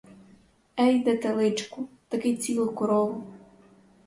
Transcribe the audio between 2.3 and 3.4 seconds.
цілу корову!